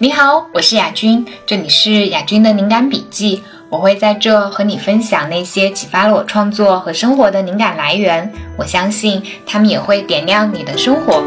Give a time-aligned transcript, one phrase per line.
[0.00, 3.44] 你好，我是雅君，这里是雅君的灵感笔记。
[3.70, 8.32] 我会在这和你分享那些启发了我创作和生活的灵感来源。
[8.58, 11.22] 我相信他们也会点亮你的生活。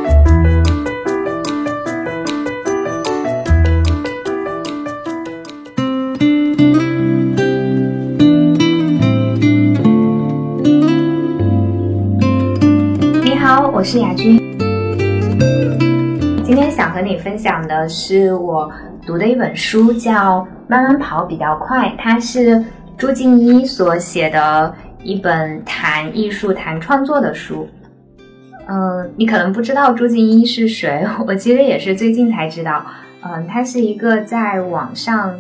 [13.24, 14.47] 你好，我是雅君。
[16.58, 18.68] 今天想和你分享的是我
[19.06, 22.66] 读的一本书，叫《慢慢跑比较快》，它是
[22.98, 27.70] 朱静一所写的一本谈艺术、谈创作的书。
[28.68, 32.84] 嗯，你可能不知道朱静一是谁， 我其实也是最近才知道。
[33.22, 35.40] 嗯，他是一个在网上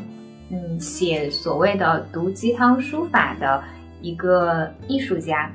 [0.51, 3.63] 嗯写所谓的毒鸡汤书法的
[4.03, 5.51] 一个艺术家。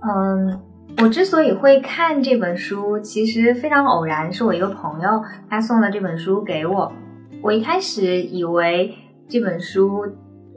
[0.00, 0.58] 嗯。
[1.00, 6.92] 我之所以会看这本书，其实非常偶然，是我一个朋友他送了这本书给我。
[7.40, 8.92] 我一开始以为
[9.28, 10.04] 这本书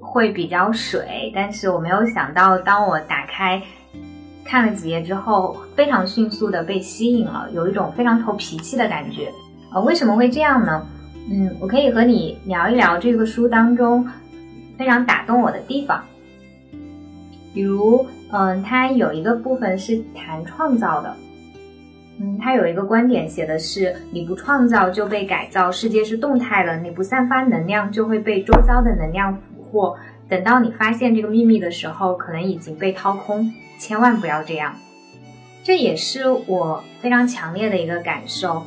[0.01, 3.61] 会比较水，但是我没有想到，当我打开
[4.43, 9.31] 看了几页之后，非常迅速的被吸引了，有一种非常投脾气的感觉。
[9.71, 10.87] 呃，为什么会这样呢？
[11.29, 14.09] 嗯，我可以和你聊一聊这个书当中
[14.75, 16.03] 非常打动我的地方，
[17.53, 18.03] 比如。
[18.31, 21.15] 嗯，它有一个部分是谈创造的。
[22.19, 29.97] 嗯，它有一个观点写的是：你不创造就被改造，世界是动态的；你不散发能量就会被周遭的能量俘获。
[30.29, 33.51] 等到你发现这个秘密的时候，可能已经被掏空。
[33.79, 34.75] 千万不要这样。
[35.63, 38.63] 这也是我非常强烈的一个感受。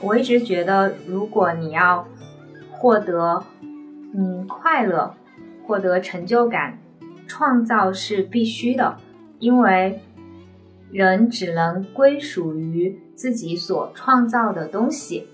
[0.00, 2.06] 我一直觉得，如果你要
[2.72, 3.44] 获得
[4.14, 5.14] 嗯快乐，
[5.66, 6.78] 获得成就感。
[7.28, 8.96] 创造是必须的，
[9.38, 10.00] 因为
[10.90, 15.28] 人只能归属于自己所创造的东西。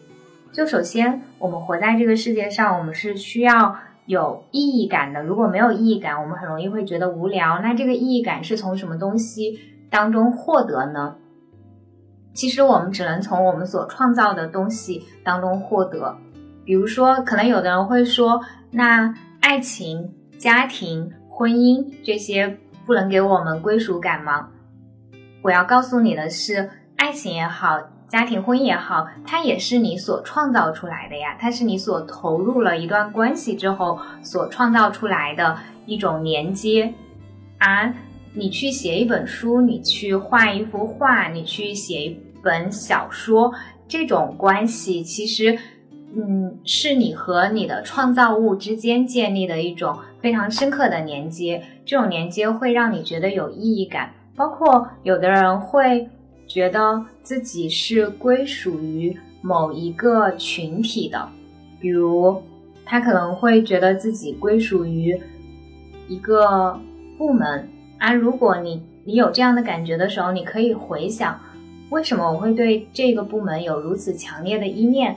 [0.53, 5.23] 就首先，我们活在这个世界上，我们是需要有意义感的。
[5.23, 7.61] 如果没有意义感，我们很容易会觉得无聊。
[7.63, 11.17] 那这个意义感是从什么东西当中获得呢？
[12.35, 16.17] 其实，我们只能从我们所创造的东西当中获得。
[16.65, 18.41] 比如说，可能有的人会说，
[18.73, 21.13] 那爱情、家庭。
[21.37, 24.51] 婚姻这些不能给我们归属感吗？
[25.43, 27.77] 我要告诉你的是，爱情也好，
[28.09, 31.37] 家庭婚姻也好，它也是你所创造出来的呀。
[31.41, 36.95] 它是你所投入了一段关系之后所创造出来的一种连接。
[37.59, 37.93] 而
[38.33, 43.53] 你去写一本书，你去画一幅画，你去写一本小说，
[43.89, 45.59] 这种关系其实。
[46.17, 54.13] 嗯，是你和你的创造物之间建立的一种非常深刻的连接，这种连接会让你觉得有意义感。
[54.37, 56.09] 包括有的人会
[56.47, 61.29] 觉得自己是归属于某一个群体的，
[61.81, 62.43] 比如
[62.85, 65.21] 他可能会觉得自己归属于
[66.09, 66.79] 一个
[67.19, 67.69] 部门。
[67.99, 71.41] 而如果你你有这样的感觉的时候，你可以回想，
[71.91, 75.17] 为什么我会对这个部门有如此强烈的依恋？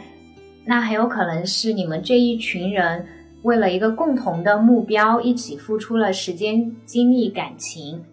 [0.69, 3.07] 那很有可能是你们这一群人
[3.43, 8.03] 为了一个共同的目标一起付出了时间、精力、感情，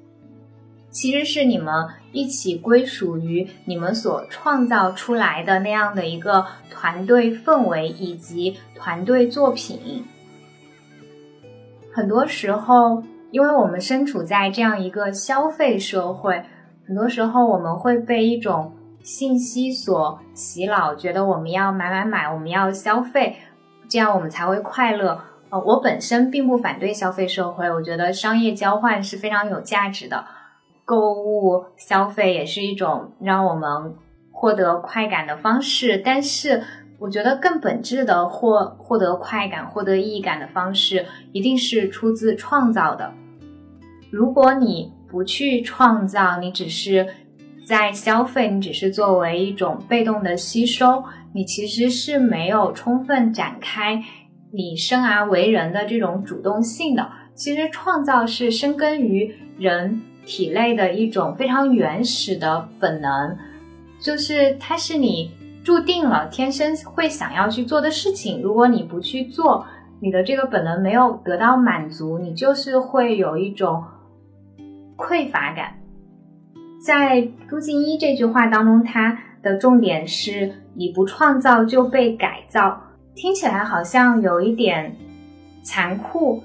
[0.89, 1.75] 其实是你们
[2.13, 10.05] 一起归属于你们所创造出来的那样的一个团队氛围以及团队作品。
[11.93, 16.41] 很多时候，因为我们身处在这样一个消费社会，
[16.87, 18.73] 很多时候我们会被一种。
[19.05, 23.37] 信息所洗脑，觉得我们要买买买，我们要消费，
[23.87, 25.21] 这样我们才会快乐。
[25.51, 30.25] 呃，我本身并不反对消费社会，我觉得商业交换是非常有价值的，
[30.87, 33.95] 购物消费也是一种让我们
[34.33, 35.99] 获得快感的方式。
[35.99, 36.63] 但是，
[36.99, 43.13] 我觉得更本质的获获得快感、获得意义感的方式，一定是出自创造的。
[44.11, 47.07] 如果你不去创造，你只是。
[47.65, 51.03] 在消费，你只是作为一种被动的吸收，
[51.33, 54.03] 你其实是没有充分展开
[54.53, 57.11] 你生而为人的这种主动性的。
[57.35, 63.37] 其实创造是深根于人体内的一种非常原始的本能，
[63.99, 65.33] 就是它是你
[65.65, 68.41] 注定了天生会想要去做的事情。
[68.43, 69.67] 如果你不去做，
[70.01, 73.83] 你的这个本能没有得到满足，你就是会有一种
[74.97, 75.75] 匮乏感。
[76.85, 82.79] 在朱静一这句话当中，它的重点是你不创造就被改造，
[83.15, 84.95] 听起来好像有一点
[85.63, 86.43] 残酷，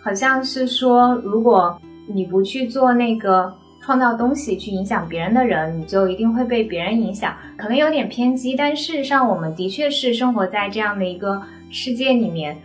[0.00, 1.76] 好像是说如果
[2.06, 3.52] 你不去做那个
[3.82, 11.42] 创造东西去影响别人的人，你就一定会被别人影响，可能有点偏激，但事实上我们的确是生活在这样的一个
[11.72, 12.56] 世界里面。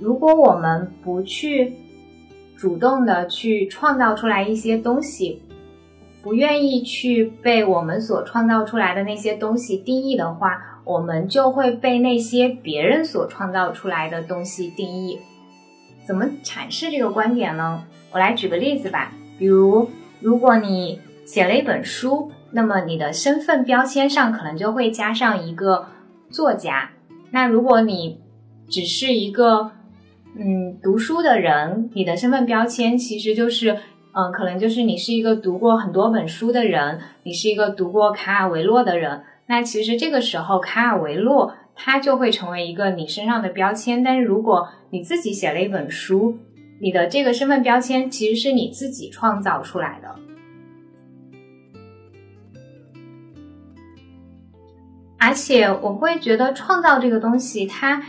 [0.00, 1.72] 如果我们不去
[2.56, 5.42] 主动的去创造出来一些东西，
[6.24, 15.20] 不愿意去被我们所创造出来的那些东西定义的话，我们就会被那些别人所创造出来的东西定义。
[16.06, 17.84] 怎么阐释这个观点呢？
[18.10, 19.88] 我来举个例子吧，比如。
[20.20, 25.88] 如果你写了一本书，那么你的身份标签上可能就会加上一个
[26.30, 26.92] 作家。
[27.30, 28.20] 那如果你
[28.70, 29.72] 只是一个
[30.34, 33.76] 嗯读书的人，你的身份标签其实就是
[34.16, 39.24] 嗯，可能就是你是一个读过很多本书的人，你是一个读过卡尔维诺的人。
[39.46, 44.04] 那其实这个时候，卡尔维诺他就会成为一个你身上的标签。
[44.04, 46.38] 但是如果你自己写了一本书，
[46.80, 50.14] 你的这个身份标签其实是你自己创造出来的，
[55.18, 58.02] 而且我会觉得创造这个东西，它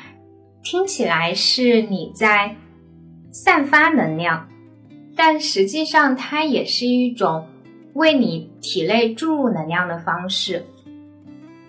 [0.63, 2.56] 听起来是你在
[3.31, 4.48] 散发能量，
[5.16, 7.48] 但实际上它也是一种
[7.94, 10.66] 为你体内注入能量的方式，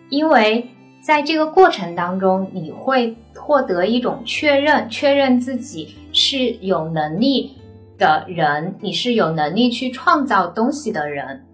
[0.08, 0.68] 因为
[1.00, 5.94] 在这个过程当中，你会获得一种确认，确认自己。
[6.18, 7.52] 是有能力
[7.98, 11.44] 的人，你是有能力去创造东西的人，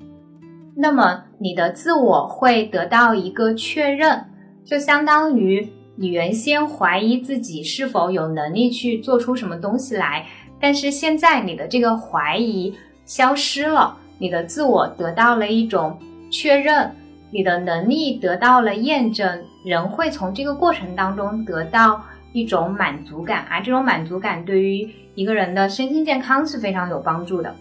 [0.77, 4.25] 那么你的自我会得到一个确认，
[4.65, 10.25] 就相当于你原先怀疑自己是否有能力去做出什么东西来，
[10.63, 12.75] 但是现在你的这个怀疑
[13.05, 15.99] 消失了，你的自我得到了一种
[16.31, 16.91] 确认，
[17.31, 22.01] 你的能力得到了验证，人会从这个过程当中得到。
[22.35, 27.55] 一种满足感啊，这种满足感对于一个人的身心健康是非常有帮助的。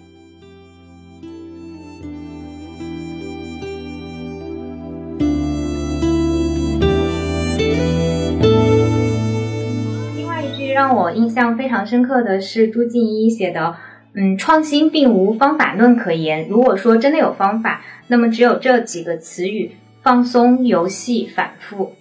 [10.94, 13.76] 我印象非常深刻的是朱静一写的
[14.14, 16.48] ：“嗯，创新并无方法论可言。
[16.50, 19.72] 如果说真的有方法，那么只有这几个词语：
[20.02, 21.94] 放松、游戏、反复。”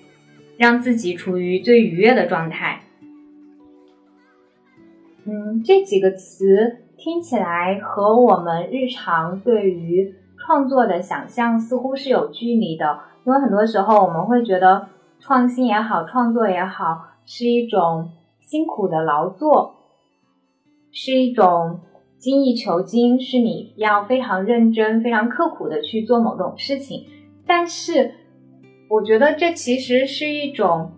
[0.58, 2.82] 让自己处于最愉悦的状态。
[5.24, 14.88] 嗯，这几个词听起来和我们日常对于创作的想象似乎是有距离的，因为很多时候我们会觉得
[15.18, 18.10] 创新也好，创作也好，是一种
[18.50, 19.76] 辛苦的劳作，
[20.90, 21.78] 是一种
[22.18, 27.06] 精益求精，是你要非常认真、非常刻苦的去做某种事情，
[27.46, 28.14] 但是。
[28.92, 30.90] 我觉得这其实是一种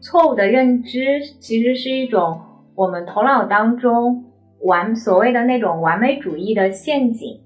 [0.00, 2.40] 错误的认知，其实是一种
[2.76, 4.26] 我们头脑当中
[4.60, 7.40] 完所谓的那种完美主义的陷阱。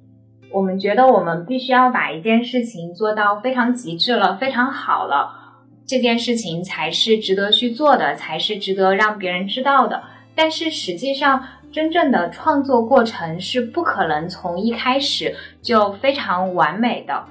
[0.52, 5.47] 我们觉得我们必须要把一件事情做到非常极致了，非常好了，
[5.88, 10.02] 这件事情才是值得去做的，才是值得让别人知道的。
[10.34, 11.42] 但是实际上，
[11.72, 17.24] 真正的创作过程是不可能从一开始就非常完美的。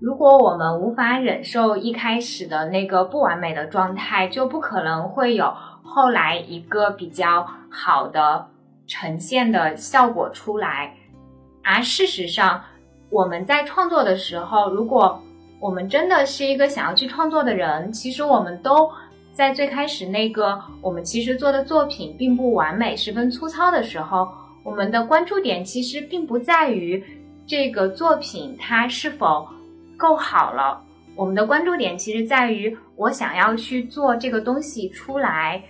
[0.00, 5.52] 如果我们无法忍受一开始的那个不完美的状态，就不可能会有
[5.82, 8.46] 后来一个比较好的
[8.86, 10.94] 呈现的效果出来。
[11.64, 12.62] 而事实上，
[13.10, 15.20] 我们在创作的时候，如果
[15.60, 18.90] 我们真的是一个想要去创作的人，其实我们都
[19.32, 24.28] 在最开始那个我们其实做的作品并不完美、十分粗糙的时候，
[24.62, 27.02] 我们的关注点其实并不在于
[27.46, 29.48] 这个作品它是否。
[29.96, 30.82] 够好了，
[31.14, 35.62] 我们的关注点其实在于我想要去做这个东西出来。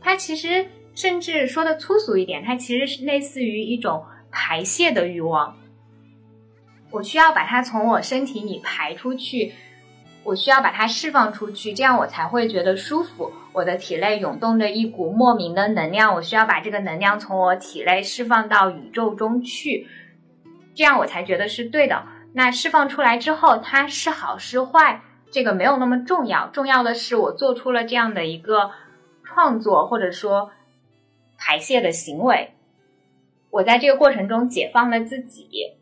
[0.00, 5.56] 它其实甚至说的粗俗一点，它其实是类似于一种排泄的欲望。
[6.90, 9.54] 我需要把它从我身体里排出去，
[10.24, 13.32] 我需要把它释放出去，这样我才会觉得舒服。
[13.52, 19.88] 我的体内涌动着一股莫名的能量，我需要把这个能量从我体内释放到宇宙中去，
[20.74, 22.04] 这样我才觉得是对的。
[22.32, 25.00] 那释放出来之后，它是好是坏，
[25.32, 26.46] 这个没有那么重要。
[26.48, 28.70] 重要的是我做出了这样的一个
[29.24, 30.50] 创作，或者说
[31.38, 32.50] 排泄的行为。
[33.50, 35.74] 我在这个过程中解放了自己。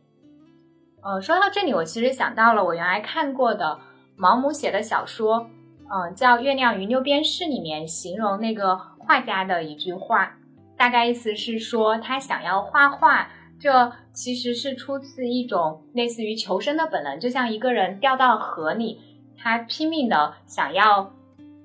[1.03, 3.79] 呃，说到这里，我其实想到了我原来看过的
[4.17, 5.49] 毛姆写的小说，
[5.91, 10.37] 嗯，叫《月亮与六便士》里面形容那个画家的一句话，
[10.77, 13.29] 大概意思是说他想要画画。
[13.61, 19.01] 这其实是出自一种类似于求生的本能，就像一个人掉到河里，
[19.37, 21.13] 他拼命的想要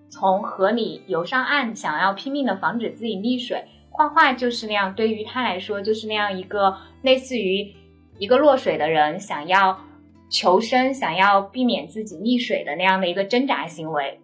[0.09, 3.63] 从河里游上岸，想要拼命的防止自己溺水。
[3.91, 7.71] 画画就是那样，对于他来说就是那样一个类似于
[8.23, 9.77] 一个落水的人想要
[10.29, 14.17] 求生、想要避免自己溺水的那样的一个挣扎行为。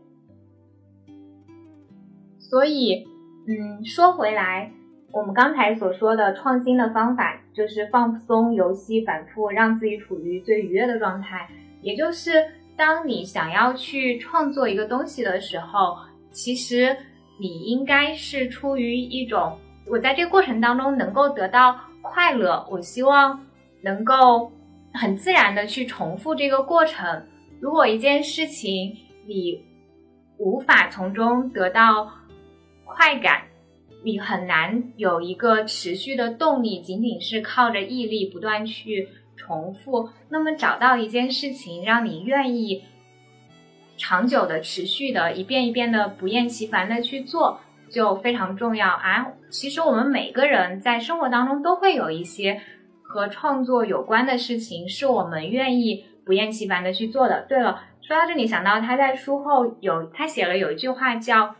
[2.39, 3.05] 所以，
[3.45, 4.71] 嗯，说回来，
[5.11, 11.45] 我们刚才所说的创新的方法，就是放松、游戏、反复，让自己处于最愉悦的状态。
[11.81, 12.31] 也就是，
[12.77, 15.97] 当你想要去创作一个东西的时候，
[16.31, 16.95] 其实
[17.37, 19.57] 你应该是出于一种，
[19.91, 23.45] 我在这个过程当中能够得到快乐，我希望
[23.81, 24.51] 能够
[24.93, 27.23] 很自然的去重复这个过程。
[27.59, 28.95] 如果一件事情
[29.27, 29.61] 你
[30.37, 32.09] 无法从中得到，
[32.85, 33.43] 快感，
[34.03, 40.09] 你很难有一个持续的动力，仅仅是靠着毅力不断去重复。
[40.29, 42.83] 那么找到一件事情让你愿意
[43.97, 47.59] 长久的、持续的、一遍一遍的、不厌其烦的去做，
[47.91, 49.27] 就非常重要啊！
[49.49, 52.61] 其实我们每个人在生活当中都会有一些
[53.09, 57.45] 和创作有关的事情，是我们愿意不厌其烦的去做的。
[57.49, 61.55] 对了，说到这里，想到他在书后有他写了有一句话叫。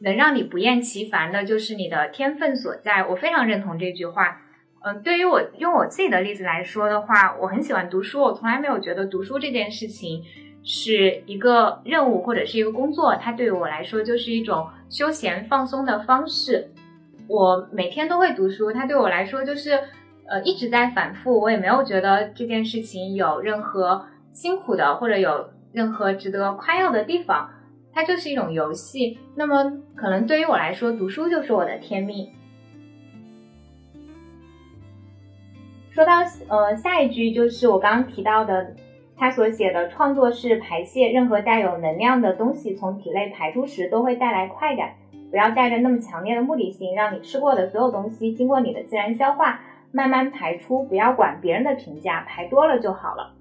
[0.00, 3.06] 能让你不厌其烦的，就是你的天分所在。
[3.06, 4.42] 我非常认同这句话。
[4.84, 8.20] 嗯，对于我用我自己的例子来说的话，我很喜欢读书。
[8.20, 10.22] 我从来没有觉得读书这件事情
[10.62, 16.68] 是一个任务或者是一个工作，它对于我来说就是一种休闲放松的方式。
[17.26, 19.80] 我每天都会读书，它对我来说就是
[20.28, 21.40] 呃一直在反复。
[21.40, 27.50] 我也没有觉得这件事情有任何辛苦的，或者有任何值得夸耀的地方。
[27.92, 32.28] 它就是一种游戏，那么可能对于我来说，读书就是我的天命。
[35.90, 36.12] 说到
[36.48, 38.74] 呃下一句，就是我刚刚提到的，
[39.16, 44.90] 他所写的创作是排泄，任何带有能量的东西从体内排出时都会带来快感。
[45.30, 49.60] 不要带着那么强烈的目的性，让你吃过的所有东西经过你的自然消化，
[49.96, 53.32] 慢慢排出，不要管别人的评价，排多了就好了。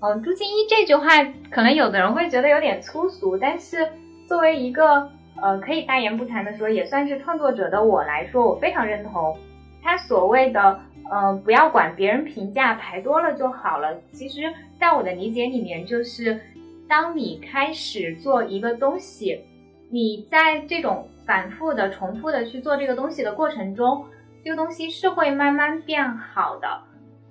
[0.00, 3.86] 嗯，朱金一这句话，可能有的人会觉得有点粗俗，但是
[4.26, 9.36] 作为一个呃可以大言不惭的说，也算是创作者的我来说，我非常认同
[9.82, 10.80] 他所谓的
[11.10, 13.94] 呃不要管别人评价，排多了就好了。
[14.12, 16.40] 其实，在我的理解里面，就是
[16.88, 19.44] 当你开始做一个东西，
[19.90, 24.06] 你在这种反复的、重复的去做这个东西的过程中，
[24.46, 26.68] 这个东西是会慢慢变好的。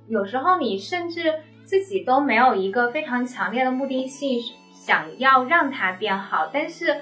[0.09, 1.33] 有时候你甚至。
[1.65, 4.39] 自己都没有一个非常强烈的目的性，
[4.71, 6.47] 想要让它变好。
[6.53, 6.95] 但是，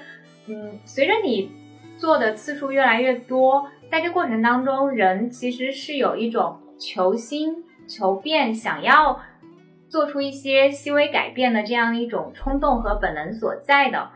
[0.46, 1.52] 嗯，随着你
[1.98, 9.20] 做的次数越来越多，在这过程当中，人其实是有一种求新求变，想要
[9.86, 14.08] 做出一些细微改变的这样一种冲动和本能所在的。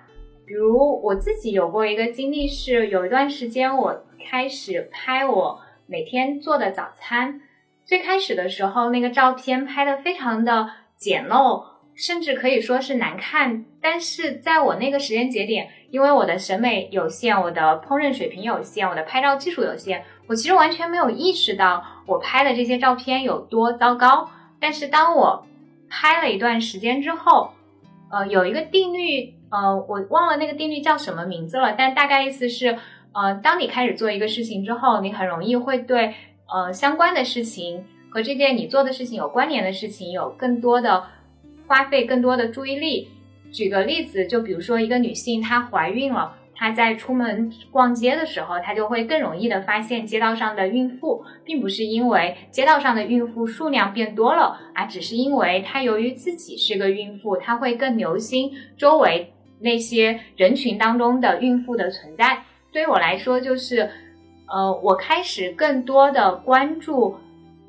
[0.47, 7.41] 比如我自己有过一个经历，是有一段时间我开始拍我每天做的早餐。
[7.87, 10.69] 最开始的时候，那个照片拍的非常的
[10.99, 11.65] 简陋，
[11.95, 13.65] 甚至可以说是难看。
[13.81, 24.29] 但是在我那个时间节点，因为我的审美有限，我的烹饪水平有限，我的拍照技术有限，我其实完全没有意识到我拍的这些照片有多糟糕。
[24.61, 25.47] 但是当我
[25.89, 27.55] 拍了一段时间之后，
[28.11, 32.77] 呃，有一个定律，呃，我忘了那个定律叫什么名字了，但大概意思是，
[33.21, 36.15] 呃，当你开始做一个事情之后，你很容易会对。
[36.51, 41.05] 呃，相关的事情和这件你做的事情有关联的事情，有更多的
[41.67, 43.09] 花费更多的注意力。
[43.53, 62.45] 举个例子，就比如说一个女性她怀孕了，她在出门逛街的时候，她就会更容易的发现街道上的孕妇，并不是因为街道上的孕妇数量变多了，而只是因为她由于自己是个孕妇，她会更留心周围那些人群当中的孕妇的存在。
[62.79, 63.91] 对于我来说，就是。
[64.51, 67.19] 呃，我开始更多的关注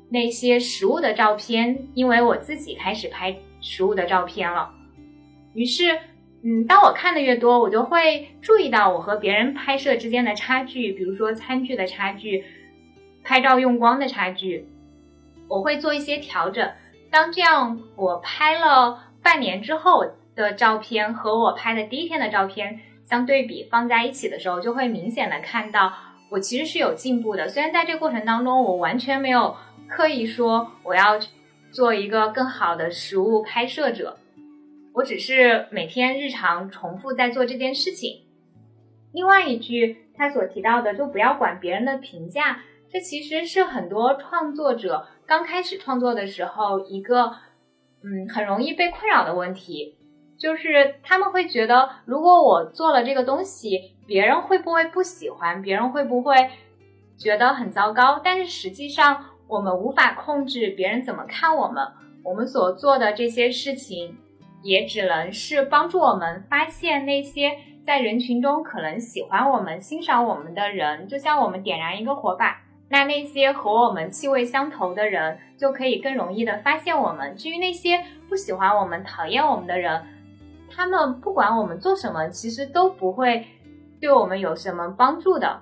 [0.08, 4.70] 那些食物的照片，因为我自己开始拍食物的照片了。
[5.52, 5.98] 于是，
[6.42, 12.46] 嗯，当我看的越多，我就会注意到我和别人拍摄之间的差距，比如说餐具的差距、
[13.22, 14.66] 拍照用光的差距，
[15.48, 16.66] 我会做一些调整。
[17.10, 25.92] 当这样我拍了半年之后的照片和我拍的第一天的照片相对比放在一起的时候，就会明显的看到。
[26.30, 29.56] 我其实是有进步的，虽然在这个过程当中，我完全没有
[29.88, 31.18] 刻意说我要
[31.72, 34.16] 做一个更好的食物拍摄者，
[34.94, 38.22] 我只是每天日常重复在做这件事情。
[39.12, 47.34] 另外一句他所提到的，就不要管别人的评价，这其实是很多创作者刚开始创作的时候一个
[48.04, 49.96] 嗯很容易被困扰的问题。
[50.40, 55.60] 就是他们会觉得，如果我做了这个东西，别人会不会不喜欢？
[55.60, 56.34] 别人会不会
[57.18, 58.18] 觉得很糟糕？
[58.24, 61.86] 但是实际上，我们无法控制别人怎么看我们，
[62.24, 64.16] 我们所做的这些事情，
[64.62, 67.52] 也只能是帮助我们发现那些
[67.84, 71.06] 在人群中可能喜欢我们、欣赏我们的人。
[71.06, 77.36] 就像我们点燃一个火把，那那些和我们气味相投的人，就可以更容易的发现我们。
[77.36, 80.02] 至于那些不喜欢我们、讨厌我们的人，
[80.74, 83.46] 他们不管我们做什么，其实都不会
[84.00, 85.60] 对我们有什么帮助的。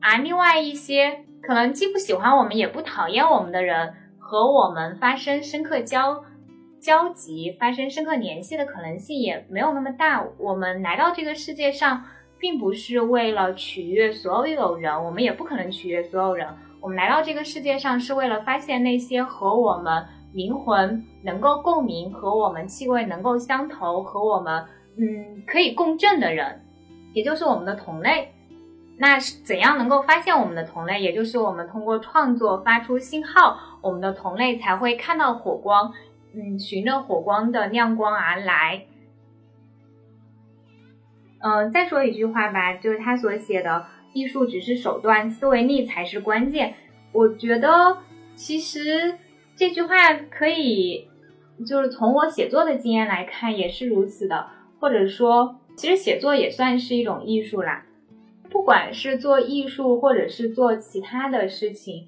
[0.00, 6.24] 而另外一些可能既不喜欢我们也不讨厌我们的人，和我们发生深刻交
[6.80, 10.24] 交集、发生深刻联系的可能性也没有那么大。
[10.38, 12.04] 我们来到这个世界上，
[12.38, 16.46] 并不是为了取悦所有人，我们也不可能取悦所有人。
[16.80, 24.64] 我们来到这个世界上，是为了发现那些和我们灵魂能够共鸣、和我们气味能够相投、和我们
[24.96, 26.64] 嗯可以共振的人，
[27.12, 28.32] 也就是我们的同类。
[29.00, 31.00] 那是怎样能够发现我们的同类？
[31.00, 35.92] 也就是我们通过创作发出信号，我们的同类才会看到火光，
[36.34, 38.86] 嗯，循着火光的亮光而来。
[41.40, 46.74] 嗯，再说一句话吧，就是他所写的“艺术只是手段，思维力才是关键”。
[47.14, 47.98] 我觉得
[48.34, 49.16] 其实
[49.58, 51.08] 这句话可以，
[51.66, 54.46] 就是从我写作的经验来看也是如此的，
[54.78, 57.84] 或者说，其实写作也算是一种艺术啦。
[58.48, 62.06] 不管是做艺术，或者是做其他的事情，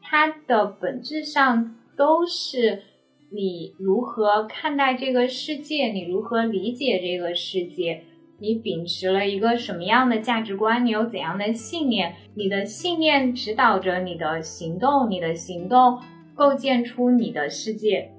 [0.00, 2.84] 它的本质上都是
[3.28, 8.04] 你如何看待这个世界，你如何理解这个世界，
[8.38, 16.00] 你秉持了一个什么样的价值观，你有怎样的信念，你的信念指导着你的行动，你的行动
[16.36, 18.12] 构建出你的世界。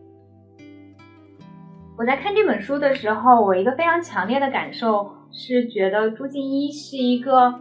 [1.98, 5.16] 我在看这本书的时候，我一个非常强烈的感受。
[5.30, 7.60] 是觉得朱静一是一个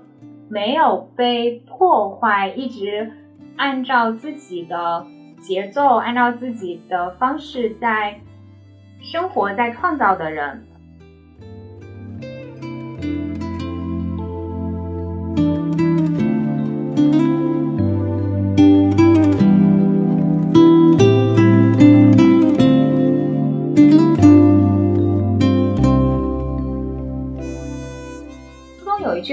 [0.48, 3.10] 没有被破坏，一直
[3.56, 5.04] 按照自己的
[5.40, 8.20] 节奏、按照自己的方式在
[9.02, 10.64] 生活、在创造的人。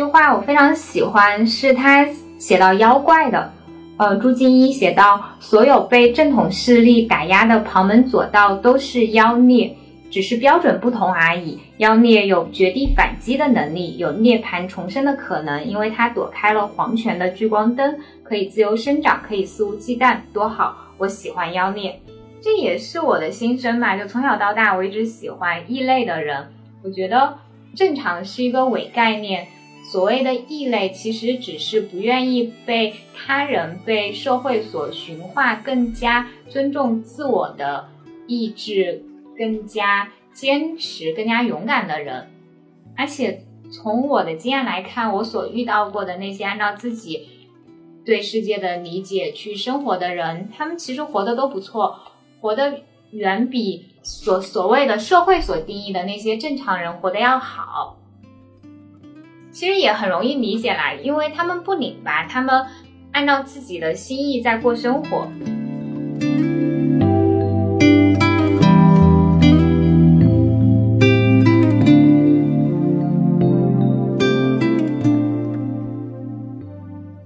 [0.04, 2.06] 句话我非常喜欢，是他
[2.38, 3.54] 写到妖怪的。
[3.96, 9.74] 呃，朱敬一写到，所有被正统势力打压的旁门左道都是妖孽，
[10.12, 11.58] 只是标准不同而已。
[11.78, 20.76] 妖孽有绝地反击的能力，有涅槃重生的可能，因为他躲开了黄泉的聚光灯，可以自由生长，可以肆无忌惮，多好！
[20.98, 22.02] 我喜欢妖孽，
[22.42, 23.96] 这也是我的心声嘛。
[23.96, 26.50] 就从小到大，我一直喜欢异类的人。
[26.84, 27.36] 我觉得
[27.74, 29.48] 正常是一个伪概念。
[29.84, 37.90] 所谓的异类，其实只是不愿意被他人、被社会所驯化，更加尊重自我的
[38.26, 39.04] 意志，
[39.38, 42.32] 更加坚持、更加勇敢的人。
[42.96, 47.28] 而且从我的经验来看，我所遇到过的那些按照自己
[48.06, 52.00] 对世界的理解去生活的人，他们其实活得都不错，
[52.40, 57.98] 活得远比所所谓的社会所定义的那些正常人活得要好。
[59.54, 62.66] 其实也很容易理解啦，因为他们不拧巴，他们
[63.12, 65.28] 按照自己的心意在过生活。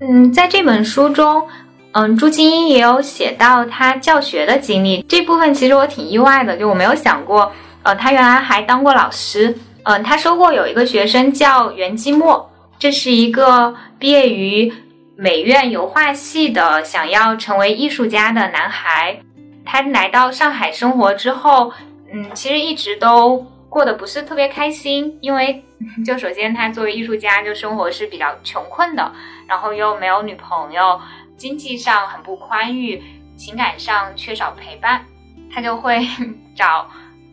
[0.01, 1.47] 嗯，在这本书中，
[1.93, 9.57] 嗯，朱金英也有写到他教学的经历，这部分其实我挺意外的，就我没有想过，呃，他原来还当过老师。
[9.87, 14.73] 嗯，他说过有一个学生叫袁基墨，这是一个毕业于
[15.15, 19.17] 美院油画系的，想要成为艺术家的男孩。
[19.63, 21.71] 他来到上海生活之后，
[22.11, 23.37] 嗯，其实一直都
[23.69, 25.63] 过得不是特别开心，因为
[26.05, 29.09] 就首先他作为艺术家，就生活是比较穷困的，
[29.47, 30.99] 然后又没有女朋友，
[31.37, 33.01] 经济上很不宽裕，
[33.37, 35.05] 情感上缺少陪伴，
[35.49, 36.05] 他就会
[36.53, 36.89] 找。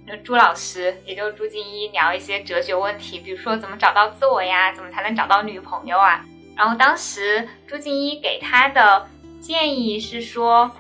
[0.07, 6.25] 那朱老师，也就是朱静一，聊一些哲学问题，比如说怎么找到自我呀，怎么才能找到女朋友啊？
[6.57, 9.09] 然后当时朱静一给他的
[9.41, 10.71] 建议是说，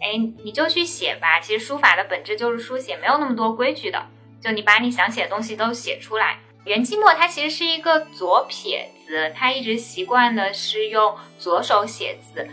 [0.00, 1.40] 哎，你就去写吧。
[1.40, 4.06] 其实书法的本质就是书写，没有那么多规矩的，
[4.40, 6.38] 就你把你想写的东西都写出来。
[6.64, 12.48] 袁寂寞他其实是一个左撇子，他一直习惯的是用左手写字。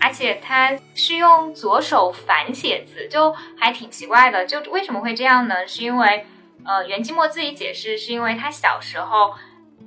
[0.00, 4.46] 而且他是用左手反写字，就还挺奇怪的。
[4.46, 5.66] 就为什么会这样呢？
[5.66, 6.26] 是因为，
[6.64, 9.34] 呃，袁寂寞自己解释，是因为他小时候，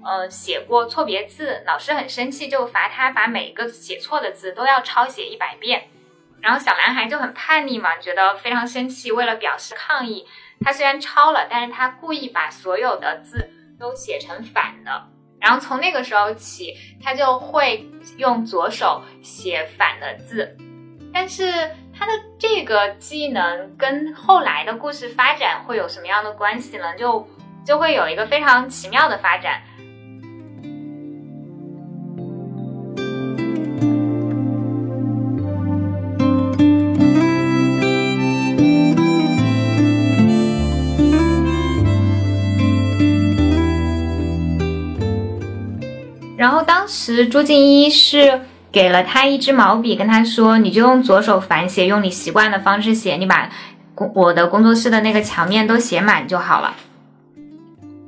[0.03, 5.89] 呃，写过错别字，老师很生气，就罚他把每一个写错的字都要抄写一百遍。
[6.41, 10.27] 然后小男孩就很叛逆嘛，觉得非常生气，为了表示抗议，
[10.59, 13.49] 他虽然抄了，但是他故意把所有的字
[13.79, 15.07] 都写成反的。
[15.43, 20.55] 然后从那个时候起，他就会用左手写反的字。
[21.13, 21.51] 但是
[21.93, 26.95] 他的这个技能跟后来的故事发展会有什么样的关系呢？
[26.95, 27.27] 就
[27.65, 29.61] 就会有一个非常奇妙的发展。
[46.43, 53.49] 然后当时朱静一是给了他一支毛笔，跟他说：“你就用左手反写，用你习惯的方式写，你把
[53.95, 56.75] 工我的工作室的那个墙面都写满就好了。”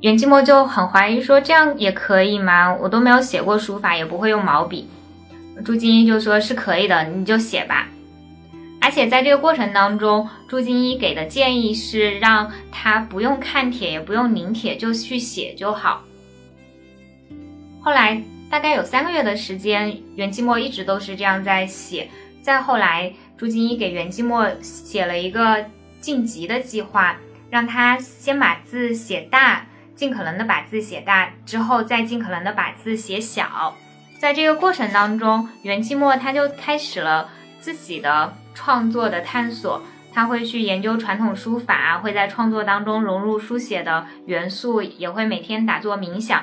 [0.02, 2.76] 袁寂寞就很怀疑说：“这样也可以吗？
[2.78, 4.86] 我都没有写过书法，也不会用毛笔。”
[5.64, 7.88] 朱静一就说：“是可以的，你就写吧。”
[8.82, 16.02] 而且在这个过程当中，朱静一给的建议是让他不用看帖，也不用拧帖，就去写就好。
[17.86, 18.20] 后来
[18.50, 22.08] 大概有三个月的时间，袁寂寞一直都是这样在写。
[22.42, 25.64] 再后来，朱静一给袁寂寞写了一个
[26.00, 27.16] 晋级的计划，
[27.48, 33.72] 让他先把字写大，尽可能的把字写大，之后再尽可能的把字写小。
[34.18, 39.80] 在这个过程当中，袁寂寞他就开始了自己的创作的探索。
[40.12, 46.42] 他会去研究传统书法，会在创作当中融入书写的元素，也会每天打坐冥想。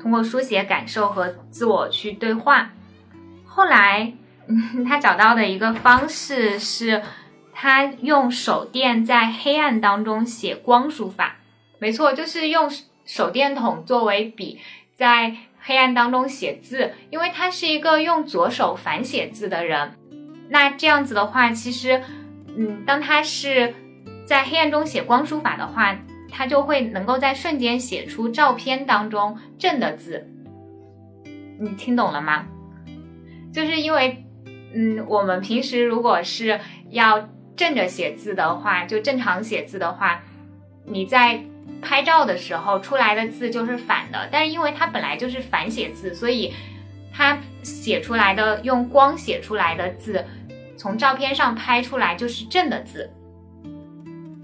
[0.00, 2.70] 通过书写感受和自我去对话，
[3.44, 4.12] 后来
[4.48, 7.02] 嗯他找到的一个方式是，
[7.52, 11.36] 他用手电在黑暗当中写光书法。
[11.78, 12.68] 没错，就是用
[13.04, 14.58] 手电筒作为笔，
[14.96, 16.92] 在黑暗当中写字。
[17.10, 19.96] 因为他是一个用左手反写字的人，
[20.48, 22.02] 那这样子的话，其实，
[22.56, 23.74] 嗯，当他是
[24.24, 25.96] 在黑暗中写光书法的话。
[26.34, 30.26] 他就会能够在瞬间写出照片当中正的字，
[31.60, 32.44] 你听懂了吗？
[33.52, 34.26] 就是因为，
[34.74, 36.58] 嗯，我们平时如果是
[36.90, 40.20] 要正着写字的话，就正常写字的话，
[40.84, 41.44] 你在
[41.80, 44.28] 拍照的时候出来的字就是反的。
[44.32, 46.52] 但是因为它本来就是反写字，所以
[47.12, 50.24] 它写出来的用光写出来的字，
[50.76, 53.08] 从照片上拍出来就是正的字。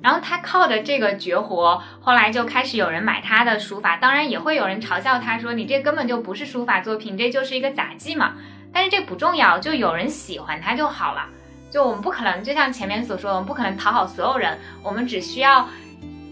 [0.01, 8.35] 然后他靠着这个绝活，后来就开始有人买他的书法，当然也会有人嘲笑他说：“你这根本就不是书法作品，这就是一个杂技嘛。”
[8.73, 11.27] 但是这不重要，就有人喜欢他就好了。
[11.71, 15.69] 就我们不可能，就像前面所说，我们不可能讨好所有人，我们只需要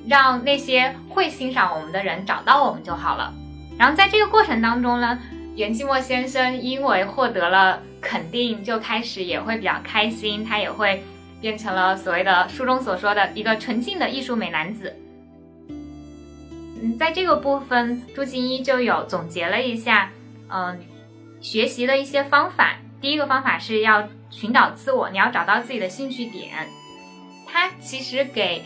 [0.06, 3.34] 让那些会欣赏我们的人找到我们就好了。
[3.76, 5.18] 然后在这个过程当中呢，
[5.56, 11.02] 袁寂寞先生因为获得了肯定，就开始也会比较开心，他也会。
[11.40, 14.96] 变成了所谓的书中所说的一个纯净的艺术美男子。
[15.68, 20.10] 嗯，在这个部分，朱静一就有总结了一下，
[20.48, 20.78] 嗯，
[21.40, 22.76] 学习的一些方法。
[23.00, 26.68] 第一个方法是要寻找自我，你要找到自己的兴趣点。
[27.46, 28.62] 他其实给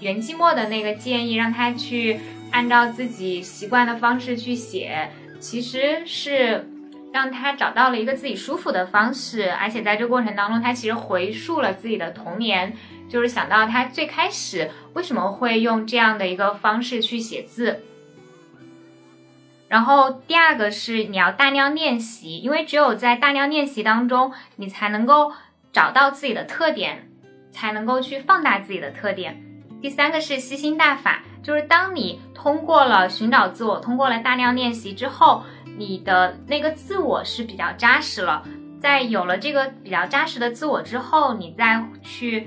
[0.00, 6.66] 袁寂寞的那个建议，让他去按照自己习惯的方式去写，其实是。
[7.12, 12.76] 让他找到了一个自己舒服的方式，而且在这过程当中，他其实回溯了自己的童年，
[13.08, 17.82] 就是想到他最开始为什么会用这样的一个方式去写字。
[19.66, 25.32] 然后第二个是你要大量练习，因为只有在大量练习当中，你才能够
[25.72, 27.08] 找到自己的特点，
[27.50, 29.42] 才能够去放大自己的特点。
[29.82, 35.42] 第三个是吸星大法，就是当你通过了寻找自我，通过了大量练习之后。
[35.80, 38.46] 你的那个自我是比较扎实了，
[38.78, 42.46] 在有了这个比较扎实的自我之后，你再去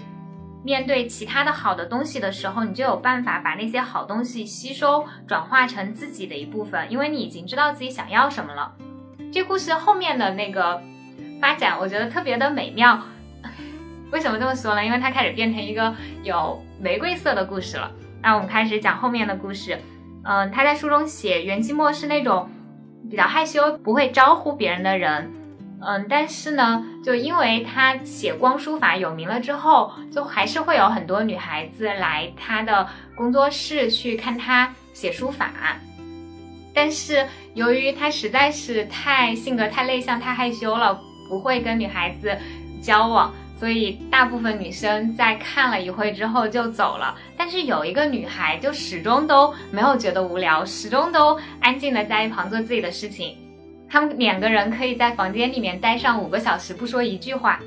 [0.63, 8.71] 面对其他的好的东西的时候，你就有办法把那些好东西吸收转化成自己的一部分，因为你已经知道自己想要什么了。
[9.31, 10.79] 这故事后面的那个
[11.41, 13.01] 发展，我觉得特别的美妙。
[14.13, 14.85] 为什么这么说呢？
[14.85, 15.91] 因为它开始变成一个
[16.21, 17.91] 有玫瑰色的故事了。
[18.21, 19.75] 那我们开始讲后面的故事。
[20.23, 22.47] 嗯，他在书中写袁寂寞是那种。
[23.09, 25.31] 比较害羞，不会招呼别人的人，
[25.81, 35.51] 嗯，但是呢，就因为他写光书法有名了之后，就还是会有很多女孩子来他的工作室去看他写书法。
[36.73, 42.35] 但是由于他实在是太性格太内向、太害羞了，不会跟女孩子
[42.81, 43.31] 交往。
[43.63, 53.37] 所以大部分女生在看了一会之后就走了，但是有一个女孩就始终都没有觉得无聊，始终都安静的在一旁做自己的事情。
[53.89, 57.57] 他们两个人可以在房间里面待上五个小时不说一句话，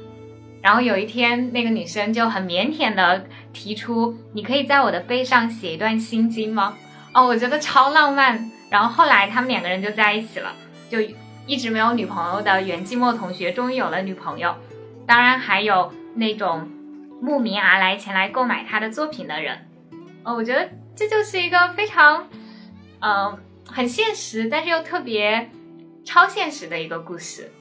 [0.61, 6.75] 然后有一天，那个女生就很腼腆的提出：“你可以在我的背上写一段心经吗？”
[7.15, 8.51] 哦，我觉得超浪漫。
[8.69, 10.53] 然后后来他们两个人就在一起了，
[10.91, 10.99] 就
[11.47, 14.55] 一直没有女朋友的袁寂寞同学终于有了女朋友。
[15.07, 16.69] 当然还有那种
[17.21, 19.69] 慕名而来前来购买他的作品的人。
[20.25, 22.29] 哦，我觉得这就是一个非常，
[23.01, 25.51] 嗯，很现实，但是又特别
[26.05, 27.53] 超现实的一个故事，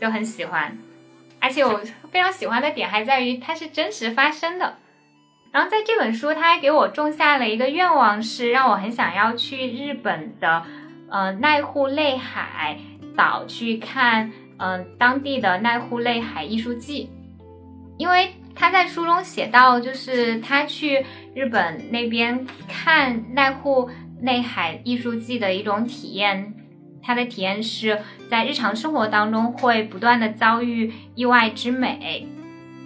[0.00, 0.76] 就很喜欢。
[1.38, 1.80] 而且我
[2.10, 4.76] 非常喜欢的点还在于它是真实发生的。
[5.52, 10.62] 然后在这本书，他还给我种下了一个愿望，是让我很想要去日本的，
[11.10, 12.78] 呃，濑户内海
[13.16, 17.10] 岛去看，嗯，当地的濑户内海艺术季。
[17.98, 23.88] 因为他在书中写到，就是他去日本那边看濑户
[24.20, 26.52] 内海艺术季的一种体验。
[27.02, 32.26] 他的体验是在日常生活当中会不断的遭遇意外之美，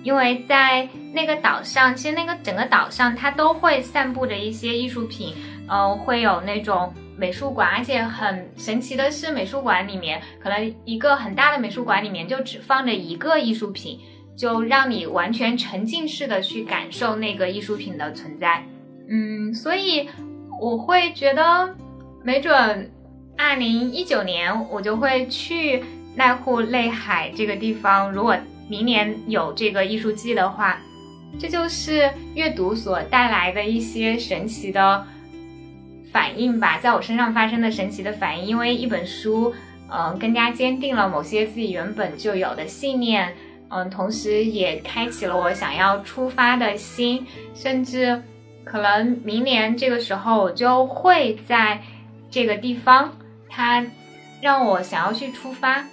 [0.03, 5.35] 因为在那个岛上，其实那个整个岛上它都会散布着一些艺术品，
[5.69, 14.01] 嗯，会有那种美术馆，而且很神奇的是，美术馆里面可能一个很大的美术馆里面就只放着一个艺术品，
[14.35, 18.65] 就让你完全沉浸式的去感受那个艺术品的存在，
[19.11, 20.09] 嗯，所以
[20.59, 21.77] 我会觉得
[22.25, 22.91] 没准。
[23.37, 25.83] 二零一九年我就会去
[26.19, 28.13] 濑户内海这个地方。
[28.13, 28.37] 如果
[28.69, 30.79] 明年有这个艺术季的话，
[31.39, 35.07] 这就是阅读所带来的一些神奇的
[36.12, 38.44] 反应吧，在我身上发生的神奇的反应。
[38.44, 39.55] 因为一本书，
[39.88, 43.35] 嗯，更加坚定了某些自己原本就有的信念，
[43.68, 48.23] 嗯，同时也开启了我想要出发的心，甚至
[48.64, 51.81] 可能明年这个时候我就会在
[52.31, 53.12] 这个地方。
[53.49, 53.85] 它
[54.40, 55.85] 让我想要去出发，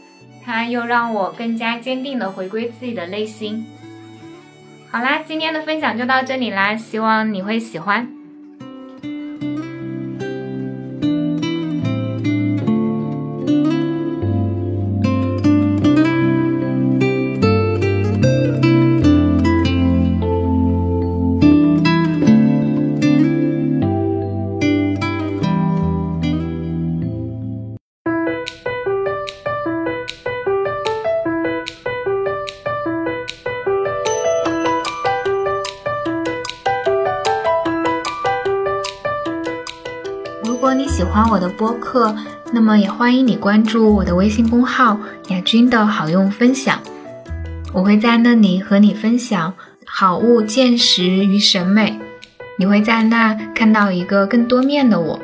[0.45, 3.65] 它又让我更加坚定的回归自己的内心。
[4.89, 8.16] 好啦，今天的分享就到这里啦，希望你会喜欢。
[41.57, 42.15] 播客，
[42.53, 46.79] 那么也欢迎你关注我的微信公号“雅君的好用分享”，
[47.73, 49.53] 我会在那里和你分享
[49.85, 51.99] 好物、见识与审美，
[52.57, 55.19] 你会在那看到一个更多面的我。